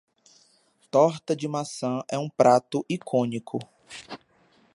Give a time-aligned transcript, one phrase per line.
[0.89, 3.59] Torta de maçã é um prato icônico.